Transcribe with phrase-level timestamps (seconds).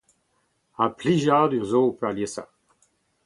[0.77, 2.49] Ha plijadur 'zo peurliesañ!